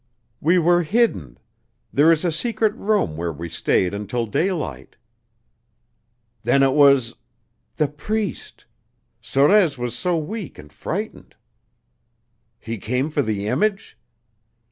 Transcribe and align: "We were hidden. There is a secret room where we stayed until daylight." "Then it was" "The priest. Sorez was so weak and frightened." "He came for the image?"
"We 0.39 0.57
were 0.57 0.81
hidden. 0.81 1.37
There 1.93 2.11
is 2.11 2.25
a 2.25 2.31
secret 2.31 2.73
room 2.73 3.15
where 3.17 3.31
we 3.31 3.49
stayed 3.49 3.93
until 3.93 4.25
daylight." 4.25 4.95
"Then 6.41 6.63
it 6.63 6.73
was" 6.73 7.13
"The 7.77 7.87
priest. 7.87 8.65
Sorez 9.21 9.77
was 9.77 9.95
so 9.95 10.17
weak 10.17 10.57
and 10.57 10.73
frightened." 10.73 11.35
"He 12.59 12.79
came 12.79 13.11
for 13.11 13.21
the 13.21 13.45
image?" 13.45 13.95